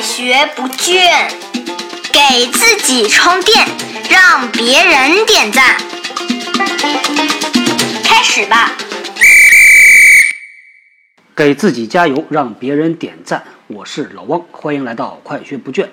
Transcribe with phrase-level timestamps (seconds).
[0.00, 1.30] 学不倦，
[2.10, 3.66] 给自己充电，
[4.10, 5.76] 让别人点赞。
[8.02, 8.72] 开始吧！
[11.36, 13.44] 给自己加油，让别人点赞。
[13.66, 15.88] 我是老汪，欢迎来到快学不倦。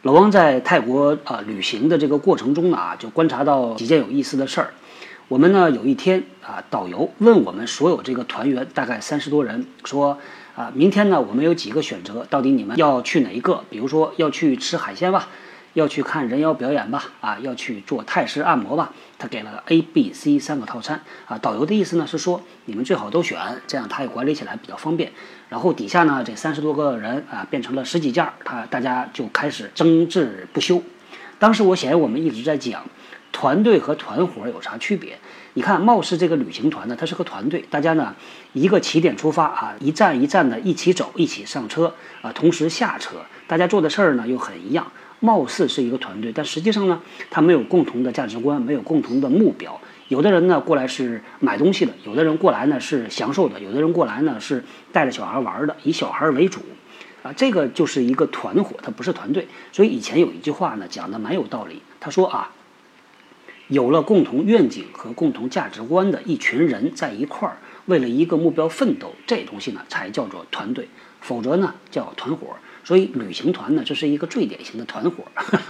[0.00, 4.72] 老汪在泰国啊旅行的这个过程中呢啊，就观察到几件有意思的事儿。
[5.28, 10.18] 我们呢有一天啊，导游问我们所有这个团员，大概三十多人，说
[10.54, 13.64] 啊，明天呢我们有几个选择，到底你们要去哪一个？
[13.70, 15.28] 比如说要去吃海鲜吧，
[15.72, 18.92] 要去看人妖表演吧，啊，要去做泰式按摩吧。
[19.18, 21.38] 他给了 A、B、C 三个套餐啊。
[21.38, 25.12] 导游的意思呢是说，你们最好都选，这样他也管理起来比较方便。
[25.48, 30.82] 然后底下呢这三十多个人啊，变成了十几件，他大家就开始争执不休。
[31.38, 32.84] 当时我想我们一直在讲。
[33.32, 35.18] 团队和团伙有啥区别？
[35.54, 38.14] 你看，貌似这个旅行团呢，它是个团队，大家呢
[38.52, 49.78] 一个起点出发啊，一站一站的一起走，一起上车啊，同时下车，大家做的事儿呢又很一样，貌似是一个团队，但实际上呢，他没有共同的价值观，没有共同的目标。
[50.08, 56.60] 有的人呢过来是买东西的，有的人过来呢是享受的，有的人过来呢是带着小孩玩的，以小孩为主
[57.22, 59.48] 啊，这个就是一个团伙，它不是团队。
[59.70, 62.50] 所以以前有一句话呢讲的蛮有道理，他说啊。
[63.72, 67.56] 有了共同愿景和共同价值观的一群人在一块儿，
[67.86, 70.88] 为了一个目标奋斗，这东西呢才叫做团队，
[71.22, 72.48] 否则呢叫团伙。
[72.84, 75.24] 所以旅行团呢，这是一个最典型的团伙。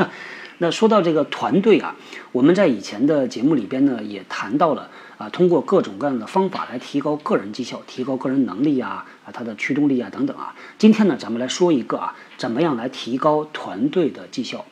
[0.58, 1.94] 那说到这个团队啊，
[2.32, 10.56] 我们在以前的节目里边呢也谈到了啊，通过各种各样的方法来提高个人绩效、提高个人能力啊啊，它的驱动力啊等等啊。
[10.76, 14.64] 今天呢，咱们来说一个啊，怎么样来提高团队的绩效。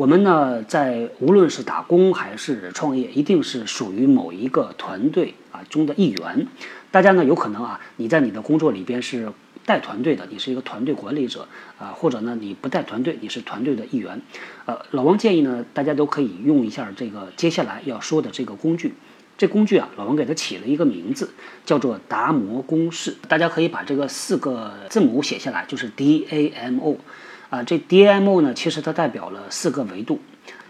[0.00, 6.46] 我们呢，在无论是打工还是创业，一定是属于某一个团队啊中的一员。
[6.90, 9.30] 大家呢，有可能啊，你在你的工作里边是
[9.66, 11.46] 带团队的，你是一个团队管理者
[11.78, 14.22] 啊，或者呢，你不带团队，你是团队的一员。
[14.64, 18.94] 呃，老王建议呢，大家都可以用一下这个接下来要说的这个工具。
[19.36, 21.28] 这工具啊，老王给它起了一个名字，
[21.66, 23.14] 叫做达摩公式。
[23.28, 26.96] 大家可以把这个四个字母写下来，就是 D A M O。
[27.50, 30.20] 啊，这 DMO 呢，其实它代表了四个维度，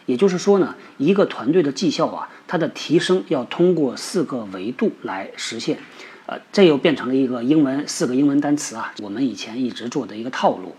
[0.06, 5.78] 也就是说呢，一个团队的绩效啊，它的提升要通过四个维度来实现。
[6.26, 10.74] 呃，这又变成了一个英文四个英文单词啊，我们以前一直做的一个套路。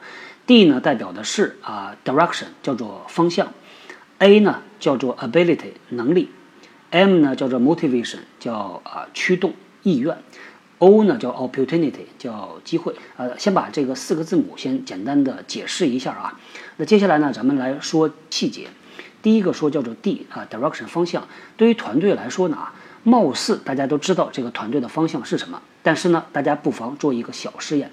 [0.48, 3.54] D 呢代表的是啊 direction，叫做方向
[4.18, 6.30] ；A 呢叫做 ability，能力
[6.90, 9.54] ；M 呢叫做 motivation，叫啊驱动
[9.84, 10.18] 意愿。
[10.82, 12.96] O 呢叫 opportunity，叫机会。
[13.16, 16.40] 呃，先把这个四个字母先简单的解释一下啊。
[16.78, 18.68] 那接下来呢，咱们来说细节。
[19.22, 21.28] 第一个说叫做 D 啊，direction 方向。
[21.56, 27.92] 对于团队来说呢啊，貌似大家都知道这个团队的方向是什么，但是呢，大家不妨做一个小试验。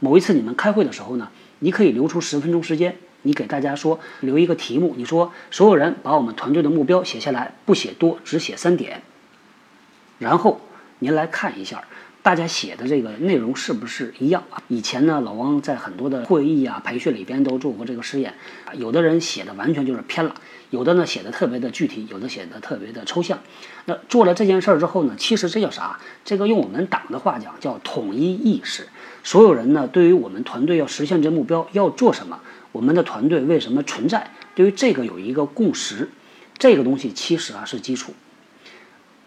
[0.00, 1.28] 某一次你们开会的时候呢，
[1.60, 9.02] 你可以留出十分钟时间，你给大家说留一个题目，你说所有人把我们团队的目标写下来，不写多，只写三点。
[10.18, 10.60] 然后
[10.98, 11.84] 您来看一下。
[12.24, 14.56] 大家写的这个内容是不是一样啊？
[14.68, 18.32] 以前呢，老王在很多的会议啊、培训里边都做过这个实验。
[18.72, 20.34] 有的人写的完全就是偏了，
[20.70, 23.40] 有的呢写的特别的具体，有的写的特别的抽象。
[23.84, 26.00] 那做了这件事儿之后呢，其实这叫啥？
[26.24, 28.88] 这个用我们党的话讲叫统一意识。
[29.22, 32.40] 所有人呢，对于我们团队要实现这目标要做什么，
[32.72, 36.08] 我们的团队为什么存在，对于这个有一个共识。
[36.56, 38.14] 这个东西其实啊是基础。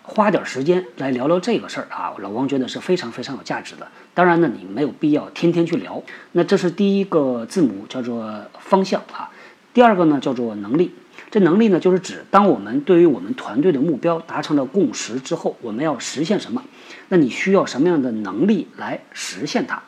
[0.09, 3.85] 花点时间来聊聊这个事儿啊，老王觉得是非常非常有价值的。
[4.13, 6.01] 当然呢，你没有必要天天去聊。
[6.31, 9.29] 那这是第一个字母，叫做方向啊。
[9.73, 10.93] 第二个呢，叫做能力。
[11.29, 16.63] 这能力呢，就是指当我们对于我们团队的目标达成了共识之后，我们要实现什么？
[17.09, 19.83] 那你需要什么样的能力来实现它？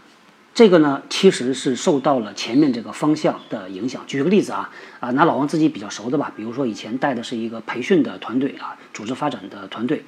[0.59, 4.03] 这个呢，其实是受到了前面这个方向的影响。
[4.05, 10.03] 举个例子啊，啊，拿老王自己比较熟的吧，比如说以前带的是一个培训的团队啊，组织发展的团队。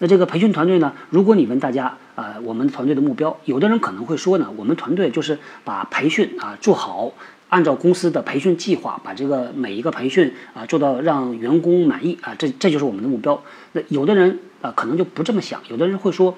[0.00, 7.10] 那这个培训团队呢，如果你问大家，呃，我们团队的目标，有的人可能会说呢，我们团队就是把培训啊做好，
[7.48, 13.42] 按照公司的培训计划，把这个每一个培训啊做到让员工满意啊，这这就是我们的目标。
[13.72, 16.36] 那有的人啊可能就不这么想，有的人会说。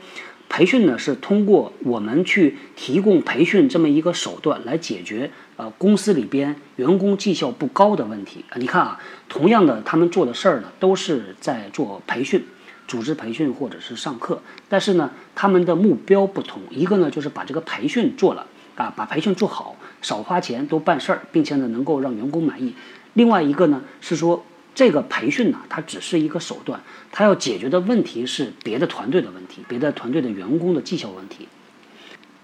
[0.48, 8.44] 培训呢是通过我们去提供培训这么一个手段来解决呃公司里边员工绩效不高的问题。
[8.56, 12.44] 你看啊，同样的他们做的事儿呢都是在做培训、
[12.88, 16.62] 组织培训或者是上课，但是呢他们的目标不同。
[16.70, 18.46] 一个呢就是把这个培训做了
[18.76, 22.74] 啊，把培训做好，少花钱多办事儿，并且呢能够让员工满意。
[23.14, 24.44] 另外一个呢是说。
[24.76, 31.48] 这个培训呢，它只是一个手段，它要解决的问题是别的团队的问题，别的团队的员工的绩效问题。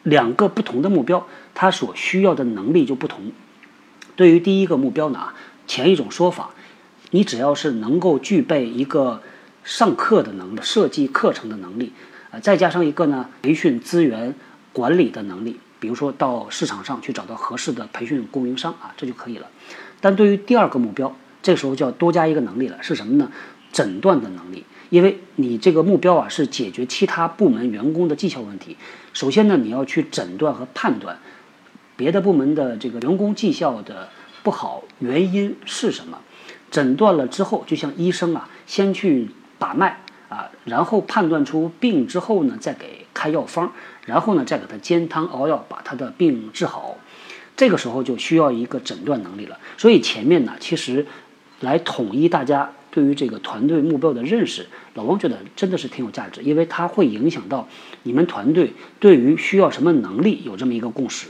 [0.02, 3.32] 两个不同的目标，它所需要的能力就不同。
[4.17, 5.29] 对于第一个目标呢，
[5.67, 6.50] 前一种说法，
[7.11, 9.20] 你只要是能够具备一个
[9.62, 11.93] 上课的能力、设计课程的能力，
[12.31, 14.34] 呃，再加上一个呢培训资源
[14.73, 19.49] 管理的能力，比如说到市场上去找到合适的培训供应商啊，这就可以了。
[20.00, 23.31] 但对于第二个目标，这时候就要多加一个能力了，是什么呢？
[23.73, 24.65] 诊断的能力。
[24.91, 28.77] 因为你这个目标啊是解决其他部门员工的绩效问题，
[29.15, 31.19] 首先呢你要去诊断和判断
[31.97, 34.11] 别的部门的这个员工绩效的
[34.43, 36.19] 不好原因是什么，
[36.71, 43.73] 诊断了之后就像医生啊先去把脉啊，然后判断出病之后呢再给开药方，
[44.05, 46.99] 然后呢再给他煎汤熬药把他的病治好，
[47.56, 49.59] 这个时候就需要一个诊断能力了。
[49.79, 51.06] 所以前面呢其实
[51.62, 52.70] 来统一大家。
[52.94, 57.67] 对于这个团队目标的认识，老王觉得真的是挺有价值，因为它会影响到
[58.03, 61.29] 你们团队对于需要什么能力有这么一个共识。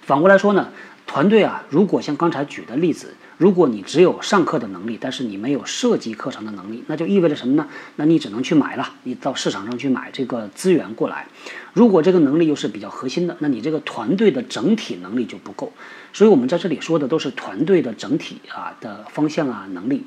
[0.00, 0.72] 反过来说呢，
[1.08, 3.14] 团队啊，如果像刚才举的例子。
[3.38, 7.68] 如果你只有上课的能力，但是你没有设计课程的能力，那就意味着什么呢？
[7.94, 11.28] 那你只能去买了，你到市场上去买这个资源过来。
[11.72, 15.72] 如果这个能力又是比较核心的，那你这个团队的整体能力就不够。
[16.12, 20.04] 所以我们在这里说的都是团队的整体啊的方向啊能力。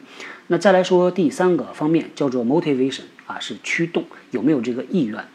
[0.48, 5.26] 那再来说第三个方面，叫做 motivation 啊，是驱动，有没有这个意愿？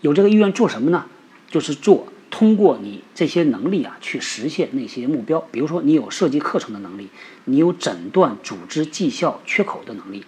[0.00, 1.06] 有这个意愿做什么呢？
[1.50, 2.06] 就是做。
[2.30, 5.40] 通过你这些能力啊，去实现那些目标。
[5.50, 7.08] 比如说，你有设计课程的能力，
[7.44, 10.24] 你有诊断组织绩效缺口的能力，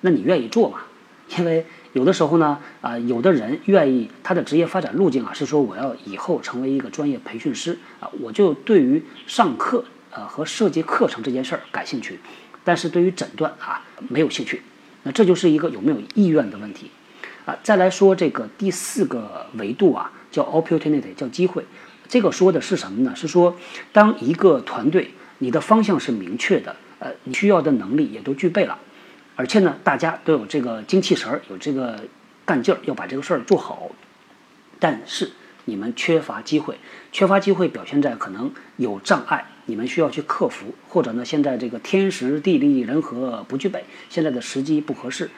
[0.00, 0.78] 那你愿意做吗？
[1.38, 12.18] 因为有的时候呢，啊，有的人愿意他的职业发展路径啊，是说我要以后成为一个专业培训师啊，我就对于上课呃和设计课程这件事儿感兴趣，
[12.64, 14.62] 但是对于诊断啊没有兴趣。
[15.04, 16.90] 那这就是一个有没有意愿的问题
[17.44, 17.56] 啊。
[17.62, 20.12] 再来说这个第四个维度啊。
[20.32, 21.62] 叫 opportunity，叫机会。
[22.08, 23.14] 这个说的是什么呢？
[23.14, 23.54] 是说，
[23.92, 25.10] 当一个团队
[25.40, 28.78] 你的方向是明确的，呃，你需要的能力也都具备了，
[29.36, 32.00] 而且呢，大家都有这个精气神儿，有这个
[32.46, 33.90] 干劲儿，要把这个事儿做好。
[34.78, 35.32] 但是
[35.66, 36.78] 你们缺乏机会，
[37.12, 45.28] 缺乏机会表现在可能有障碍，你们需要去克服，或者呢，现在这个天时地利人和不具备，现在的时机不合适。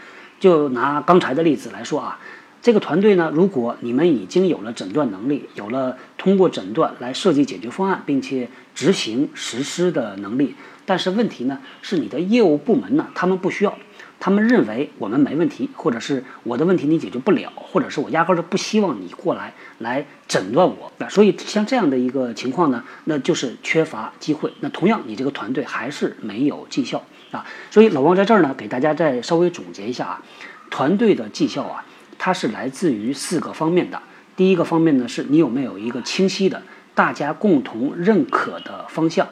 [0.44, 2.20] 就拿刚才的例子来说啊。
[2.60, 10.54] 这个团队呢，如果你们已经有了诊断能力，有了通过诊断来设计解决方案，并且执行实施的能力，
[10.84, 13.78] 但是问题呢是你的业务部门呢，他们不需要，
[14.18, 20.90] 他们认为我们没问题，或者是我的问题你解决不了，或者是我压根儿就不希望你过来来诊断我。
[20.96, 24.50] 那所以像这样的一个情况呢，那就是缺乏机会。
[24.60, 27.02] 那同样，你这个团队还是没有绩效
[27.38, 27.46] 啊。
[27.70, 30.22] 所以老王在这儿呢，给大家再稍微总结一下啊，
[30.70, 31.84] 团队的绩效啊。
[32.16, 34.00] 它是来自于四个方面的。
[34.36, 36.62] 第一个方面呢，是你有没有一个清晰的、
[36.94, 39.26] 大家共同认可的方向；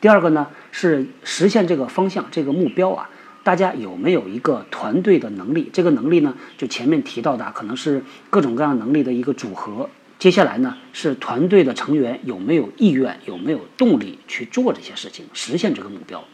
[0.00, 3.08] 第二个呢，是实现这个方向、这个目标啊，
[3.42, 5.70] 大家有没有一个团队的能力？
[5.72, 9.88] 这个能力呢，就前面提到的，可能是各种各样能力的一个组合。
[10.18, 16.24] 接下来呢，是团队的成员有没有意愿、有没有动力去做这些事情，实现这个目标。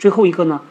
[0.00, 0.62] 最后一个呢，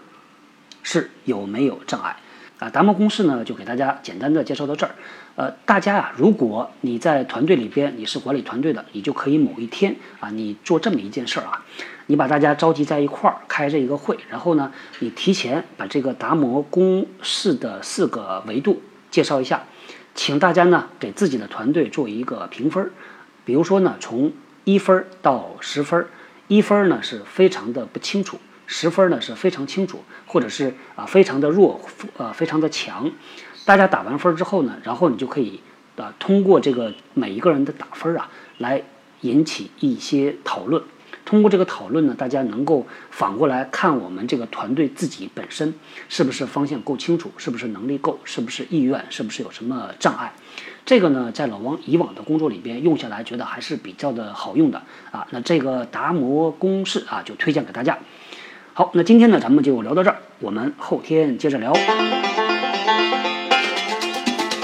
[0.81, 2.17] 是有没有障碍。
[2.57, 4.95] 啊，达摩公式呢，就给大家简单的介绍到这儿。
[5.35, 11.63] 呃，大家啊，如果你在团队里边，你是管理团队的，你就可以某一天啊，你做这么一件事儿啊，
[12.07, 18.81] 你把大家召集在一块儿开这一个会，然后呢，你提前把这个达摩公式的四个维度
[19.11, 19.63] 介绍一下，
[20.15, 22.91] 请大家呢给自己的团队做一个评分。
[23.45, 24.33] 比如说呢，从
[24.65, 26.07] 一分到十分，
[26.47, 28.37] 一分呢是非常的不清楚。
[28.71, 31.81] 十分呢是非常清楚，或者是啊非常的弱，
[32.17, 33.09] 呃非常的强。
[33.65, 35.59] 大家打完分之后呢，然后你就可以
[35.97, 38.83] 啊通过这个每一个人的打分啊，来
[39.21, 40.83] 引起一些讨论。
[41.25, 45.73] 通过这个讨论呢，大家能够反过来看我们这个团队自己本身
[46.07, 50.33] 是不是方向够清楚，是不是能力够，是不是意愿，是不是有什么障碍。
[50.85, 55.27] 这个呢，在老王以往的工作里边用下来，觉得还是比较的好用的啊。
[55.31, 57.97] 那这个达摩公式啊，就推荐给大家。
[58.79, 61.73] 好，那今天呢，咱们就聊到这儿，我们后天接着聊。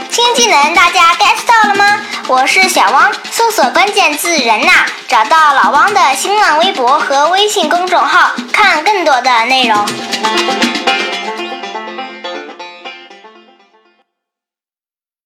[0.10, 2.00] 新技能大家 get 到了吗？
[2.29, 9.86] 我是小汪，搜索关键字“人呐”，找到老汪的新浪微博和微信公众号，看更多的内容。